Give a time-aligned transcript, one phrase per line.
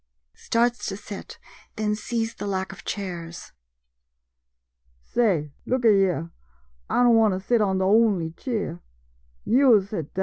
[0.33, 1.37] [Starts to sit,
[1.75, 3.51] then sees the lack of chairs.]
[5.03, 6.31] Say, look a yere,
[6.89, 8.81] I don' want to sit on de only cheer—
[9.45, 10.19] yo' sit down.